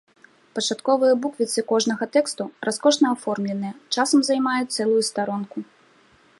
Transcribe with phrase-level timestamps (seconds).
[0.55, 5.57] Пачатковыя буквіцы кожнага тэксту раскошна аформленыя, часам займаюць цэлую старонку.